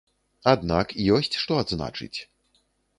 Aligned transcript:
Аднак 0.53 0.95
ёсць 1.19 1.39
што 1.45 1.61
адзначыць. 1.65 2.15